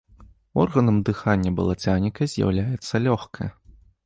[0.61, 3.49] Органам дыхання балацяніка з'яўляецца лёгкае.